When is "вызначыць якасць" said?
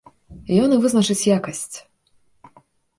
0.87-1.77